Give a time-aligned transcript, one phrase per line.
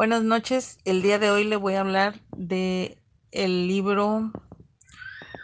[0.00, 0.78] Buenas noches.
[0.86, 2.96] El día de hoy le voy a hablar de
[3.32, 4.32] el libro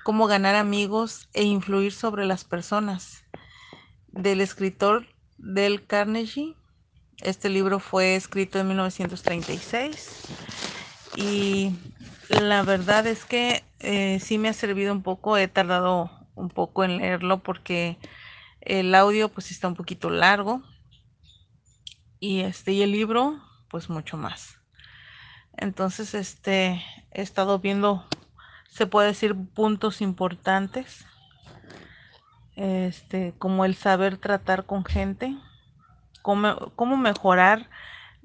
[0.03, 3.23] Cómo ganar amigos e influir sobre las personas
[4.09, 6.55] del escritor Del Carnegie.
[7.19, 10.23] Este libro fue escrito en 1936
[11.17, 11.75] y
[12.31, 15.37] la verdad es que eh, sí me ha servido un poco.
[15.37, 17.99] He tardado un poco en leerlo porque
[18.63, 20.63] el audio pues está un poquito largo
[22.21, 23.39] y este y el libro
[23.69, 24.59] pues mucho más.
[25.57, 28.05] Entonces, este, he estado viendo,
[28.69, 31.07] se puede decir, puntos importantes,
[32.57, 35.37] este, como el saber tratar con gente,
[36.23, 37.69] cómo, cómo mejorar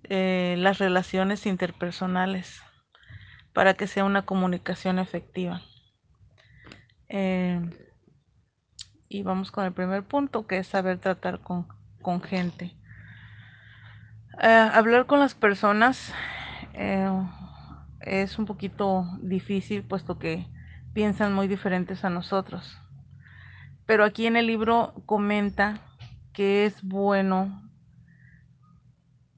[0.04, 2.62] eh, las relaciones interpersonales
[3.54, 5.62] para que sea una comunicación efectiva.
[7.10, 7.62] Eh,
[9.10, 11.68] y vamos con el primer punto, que es saber tratar con,
[12.02, 12.74] con gente.
[14.44, 16.12] Eh, hablar con las personas
[16.74, 17.08] eh,
[18.00, 20.48] es un poquito difícil puesto que
[20.96, 22.76] piensan muy diferentes a nosotros.
[23.86, 25.80] Pero aquí en el libro comenta
[26.34, 27.70] que es bueno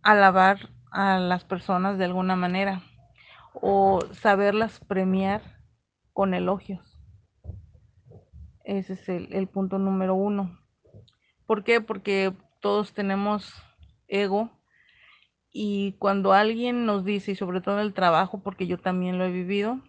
[0.03, 2.81] alabar a las personas de alguna manera
[3.55, 5.41] o saberlas premiar
[6.13, 6.97] con elogios.
[8.63, 10.57] Ese es el, el punto número uno.
[11.45, 11.81] ¿Por qué?
[11.81, 13.53] Porque todos tenemos
[14.07, 14.62] ego
[15.53, 19.25] y cuando alguien nos dice, y sobre todo en el trabajo, porque yo también lo
[19.25, 19.79] he vivido,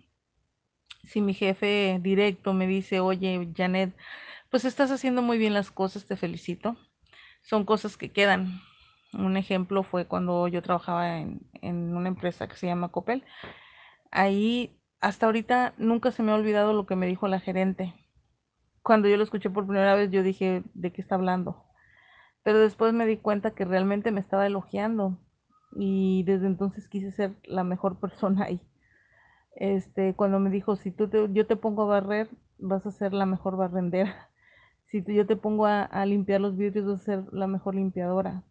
[1.04, 3.96] si mi jefe directo me dice, oye, Janet,
[4.50, 6.76] pues estás haciendo muy bien las cosas, te felicito,
[7.42, 8.60] son cosas que quedan.
[9.14, 13.24] Un ejemplo fue cuando yo trabajaba en, en una empresa que se llama Copel.
[14.10, 17.94] Ahí, hasta ahorita, nunca se me ha olvidado lo que me dijo la gerente.
[18.82, 21.64] Cuando yo lo escuché por primera vez, yo dije, ¿de qué está hablando?
[22.42, 25.18] Pero después me di cuenta que realmente me estaba elogiando
[25.76, 28.60] y desde entonces quise ser la mejor persona ahí.
[29.56, 33.12] Este, cuando me dijo, si tú te, yo te pongo a barrer, vas a ser
[33.12, 34.30] la mejor barrendera.
[34.86, 38.44] Si tú, yo te pongo a, limpiar los vidrios, vas a ser la mejor limpiadora.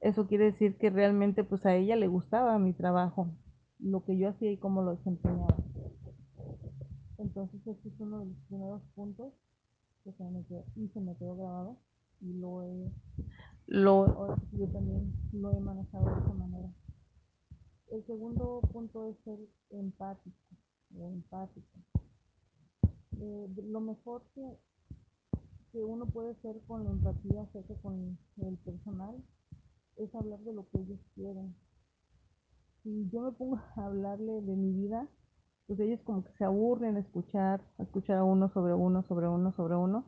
[0.00, 3.30] Eso quiere decir que realmente pues a ella le gustaba mi trabajo,
[3.78, 5.54] lo que yo hacía y cómo lo desempeñaba.
[7.18, 9.32] Entonces este es uno de los primeros puntos
[10.02, 11.78] que se me quedó, y se me quedó grabado
[12.20, 12.90] y lo he
[13.66, 16.70] lo, yo también lo he manejado de esa manera.
[17.90, 19.38] El segundo punto es ser
[19.70, 20.36] empático
[20.98, 21.78] o empático.
[23.20, 24.58] Eh, lo mejor que,
[25.72, 29.14] que uno puede hacer con la empatía hacerse con el personal
[29.96, 31.54] es hablar de lo que ellos quieren.
[32.82, 35.08] Si yo me pongo a hablarle de mi vida,
[35.66, 39.52] pues ellos como que se aburren escuchar, a escuchar a uno sobre uno, sobre uno,
[39.52, 40.04] sobre uno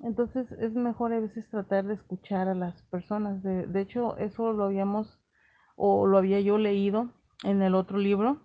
[0.00, 3.42] entonces es mejor a veces tratar de escuchar a las personas.
[3.42, 5.20] De, de, hecho, eso lo habíamos
[5.76, 7.10] o lo había yo leído
[7.44, 8.42] en el otro libro,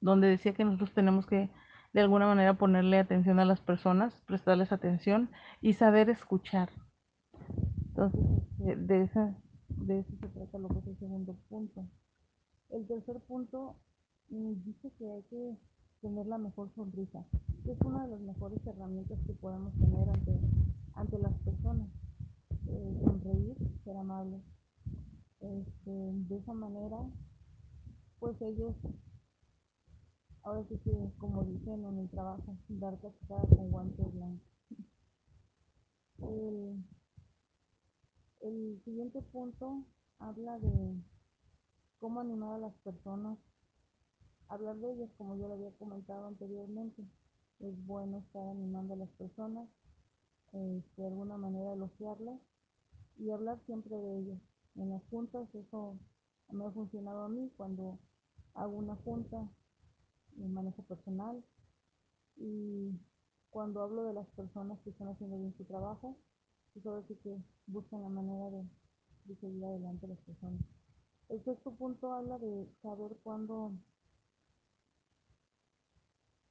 [0.00, 1.50] donde decía que nosotros tenemos que
[1.92, 5.30] de alguna manera ponerle atención a las personas, prestarles atención
[5.60, 6.70] y saber escuchar.
[7.88, 8.20] Entonces,
[8.58, 11.86] de, de, eso se trata lo que es el segundo punto.
[12.70, 13.76] El tercer punto
[14.28, 15.56] mm, dice que hay que
[16.00, 17.24] tener la mejor sonrisa.
[17.66, 20.40] Es una de las mejores herramientas que podemos tener ante,
[20.94, 21.88] ante las personas.
[22.66, 24.42] Eh, sonreír, ser amable.
[25.40, 26.98] Este, de esa manera,
[28.18, 28.74] pues ellos,
[30.42, 34.48] ahora sí que, como dicen en el trabajo, dar cascada con guantes blancos.
[36.18, 36.84] El,
[38.40, 39.84] el siguiente punto
[40.18, 40.94] habla de
[42.00, 43.38] cómo animar a las personas
[44.48, 47.02] hablar de ellas, como yo lo había comentado anteriormente.
[47.60, 49.68] Es bueno estar animando a las personas,
[50.52, 52.40] eh, de alguna manera elogiarlas
[53.18, 54.38] y hablar siempre de ellas.
[54.76, 55.96] En las juntas eso
[56.50, 57.98] me ha funcionado a mí cuando
[58.54, 59.48] hago una junta
[60.36, 61.42] de manejo personal
[62.36, 62.92] y
[63.50, 66.16] cuando hablo de las personas que están haciendo bien su trabajo,
[66.72, 67.36] pues ahora sí que
[67.66, 68.64] buscan la manera de,
[69.24, 70.60] de seguir adelante las personas.
[71.28, 73.72] El sexto punto habla de saber cuándo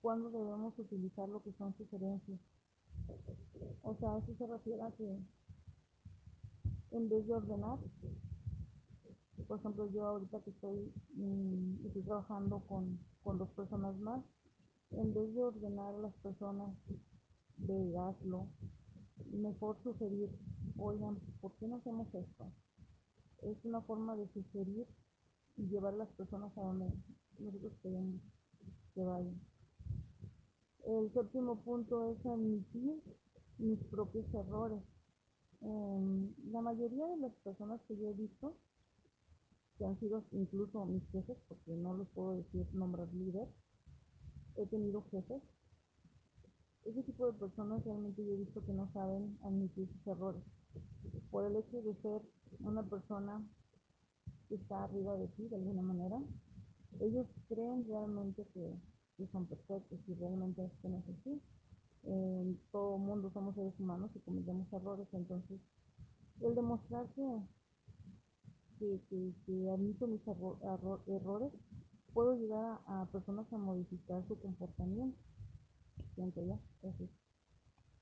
[0.02, 2.40] cuándo debemos utilizar lo que son sugerencias.
[3.84, 5.20] O sea, eso se refiere a que
[6.92, 7.80] en vez de ordenar,
[9.48, 14.24] por ejemplo, yo ahorita que estoy, mmm, estoy trabajando con, con dos personas más,
[14.92, 16.76] en vez de ordenar a las personas
[17.58, 18.48] de hazlo,
[19.32, 20.30] mejor sugerir,
[20.78, 22.52] oigan, ¿por qué no hacemos esto?
[23.42, 24.88] Es una forma de sugerir
[25.58, 26.92] y llevar a las personas a donde
[27.40, 28.22] nosotros queremos
[28.94, 29.40] que vayan.
[30.88, 33.04] El séptimo punto es admitir
[33.58, 34.82] mis propios errores.
[35.62, 38.56] Eh, la mayoría de las personas que yo he visto
[39.78, 43.48] que han sido incluso mis jefes, porque no los puedo decir nombrar líder,
[44.56, 45.42] he tenido jefes.
[46.86, 50.42] Ese tipo de personas realmente yo he visto que no saben admitir sus errores.
[51.30, 52.22] Por el hecho de ser
[52.62, 53.46] una persona
[54.48, 56.18] que está arriba de ti de alguna manera,
[57.02, 58.74] ellos creen realmente que,
[59.32, 61.42] son perfectos y realmente esto no es así.
[62.04, 65.60] En todo mundo somos seres humanos y cometemos errores, entonces
[66.42, 67.42] el demostrar que,
[69.10, 71.52] que, admito mis errores,
[72.14, 75.18] puedo ayudar a, personas a modificar su comportamiento.
[76.16, 77.10] Siento ya, eso es,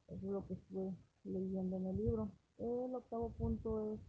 [0.07, 2.31] eso es lo que estuve leyendo en el libro.
[2.57, 3.99] El octavo punto es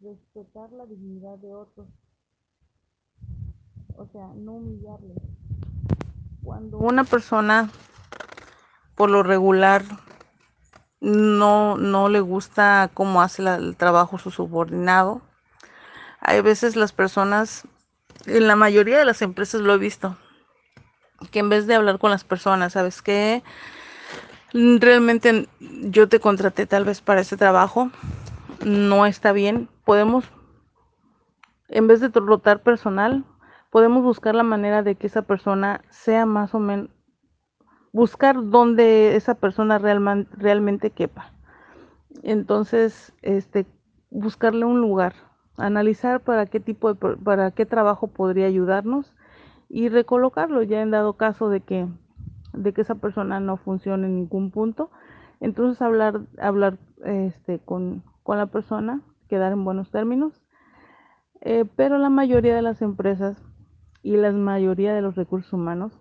[0.00, 1.88] respetar la dignidad de otros.
[3.96, 5.14] O sea, no humillarle.
[6.50, 7.70] Cuando una persona,
[8.96, 9.84] por lo regular,
[11.00, 15.22] no, no le gusta cómo hace el trabajo su subordinado,
[16.18, 17.68] hay veces las personas,
[18.26, 20.16] en la mayoría de las empresas lo he visto,
[21.30, 23.44] que en vez de hablar con las personas, ¿sabes qué?
[24.52, 27.92] Realmente yo te contraté tal vez para ese trabajo,
[28.64, 29.68] no está bien.
[29.84, 30.24] Podemos,
[31.68, 33.24] en vez de rotar personal,
[33.70, 36.90] podemos buscar la manera de que esa persona sea más o menos,
[37.92, 41.32] buscar dónde esa persona realmente quepa.
[42.22, 43.66] Entonces, este,
[44.10, 45.14] buscarle un lugar,
[45.56, 49.14] analizar para qué tipo de, para qué trabajo podría ayudarnos
[49.68, 51.86] y recolocarlo ya en dado caso de que,
[52.52, 54.90] de que esa persona no funcione en ningún punto.
[55.40, 60.42] Entonces hablar, hablar este, con, con la persona, quedar en buenos términos.
[61.40, 63.42] Eh, pero la mayoría de las empresas
[64.02, 65.98] y la mayoría de los recursos humanos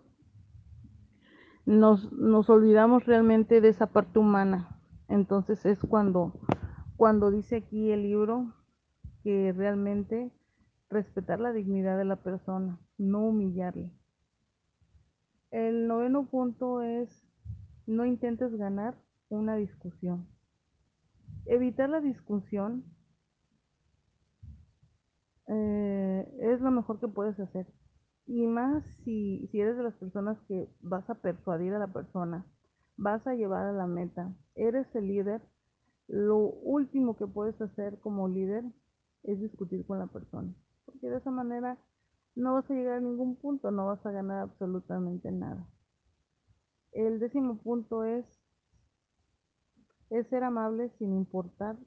[1.65, 4.81] nos, nos olvidamos realmente de esa parte humana.
[5.07, 6.39] Entonces es cuando,
[6.95, 8.53] cuando dice aquí el libro
[9.23, 10.31] que realmente
[10.89, 13.91] respetar la dignidad de la persona, no humillarle.
[15.51, 17.27] El noveno punto es
[17.85, 18.95] no intentes ganar
[19.29, 20.27] una discusión.
[21.45, 22.85] Evitar la discusión
[25.47, 27.65] eh, es lo mejor que puedes hacer.
[28.29, 32.45] Y más si, si eres de las personas que vas a persuadir a la persona,
[32.95, 35.41] vas a llevar a la meta, eres el líder,
[36.07, 38.63] lo último que puedes hacer como líder
[39.23, 40.53] es discutir con la persona.
[40.85, 41.79] Porque de esa manera
[42.35, 45.67] no vas a llegar a ningún punto, no vas a ganar absolutamente nada.
[46.91, 48.25] El décimo punto es
[50.11, 51.77] es ser amable sin importar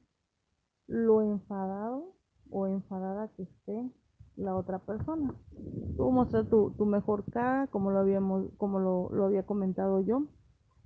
[0.89, 2.17] lo enfadado
[2.51, 3.89] o enfadada que esté
[4.37, 5.35] la otra persona.
[5.97, 10.25] Tú mostrar tu, tu mejor cara, como lo habíamos, como lo, lo había comentado yo.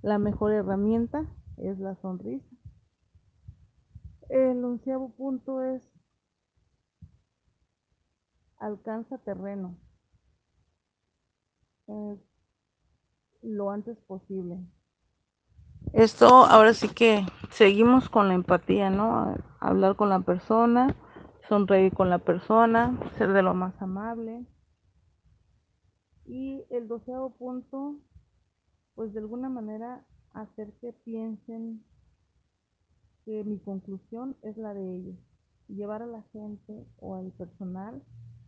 [0.01, 1.25] La mejor herramienta
[1.57, 2.45] es la sonrisa.
[4.29, 5.81] El onceavo punto es
[8.59, 9.77] alcanza terreno
[13.41, 14.59] lo antes posible.
[15.93, 19.35] Esto ahora sí que seguimos con la empatía, ¿no?
[19.59, 20.95] Hablar con la persona,
[21.47, 24.45] sonreír con la persona, ser de lo más amable.
[26.25, 27.95] Y el doceavo punto,
[28.95, 31.83] pues de alguna manera hacer que piensen
[33.25, 35.17] que mi conclusión es la de ellos.
[35.67, 38.01] Llevar a la gente o al personal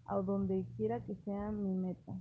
[0.05, 2.13] a donde quiera que sea mi meta.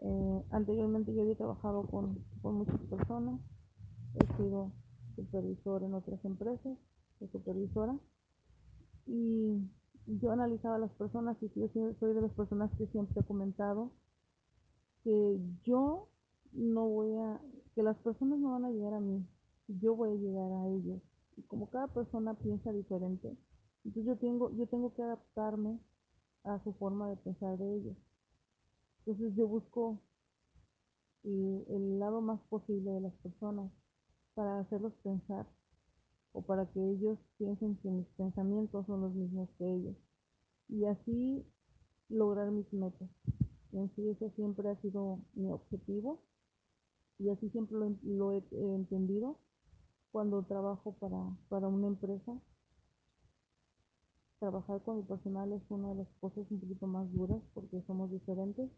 [0.00, 3.40] Eh, anteriormente yo había trabajado con, con muchas personas
[4.18, 4.72] he sido
[5.14, 6.76] supervisor en otras empresas,
[7.20, 7.96] de supervisora,
[9.06, 9.70] y
[10.06, 13.90] yo analizaba a las personas y yo soy de las personas que siempre he comentado
[15.02, 16.08] que yo
[16.52, 17.40] no voy a,
[17.74, 19.24] que las personas no van a llegar a mí,
[19.68, 21.00] yo voy a llegar a ellos.
[21.36, 23.36] Y como cada persona piensa diferente,
[23.84, 25.78] entonces yo tengo, yo tengo que adaptarme
[26.44, 27.96] a su forma de pensar de ellos.
[29.00, 30.00] Entonces yo busco
[31.24, 33.70] eh, el lado más posible de las personas
[34.34, 35.46] para hacerlos pensar
[36.36, 39.96] o para que ellos piensen que mis pensamientos son los mismos que ellos
[40.68, 41.46] y así
[42.10, 43.08] lograr mis metas.
[43.72, 46.20] En sí ese siempre ha sido mi objetivo
[47.18, 49.38] y así siempre lo, he, entendido
[50.12, 52.38] cuando trabajo para, para una empresa.
[54.38, 58.10] Trabajar con el personal es una de las cosas un poquito más duras porque somos
[58.10, 58.70] diferentes,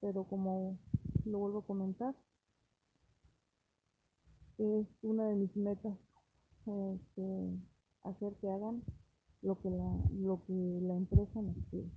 [0.00, 0.78] pero como
[1.26, 2.14] lo vuelvo a comentar,
[4.56, 5.98] es una de mis metas
[6.66, 7.58] este,
[8.02, 8.82] hacer que hagan
[9.42, 11.90] lo que la, lo que la empresa nos pide.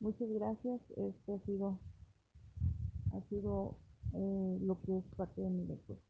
[0.00, 0.80] Muchas gracias.
[0.96, 1.80] Este ha sido,
[3.12, 3.78] ha sido
[4.12, 6.00] eh, lo que es parte de mi lectura.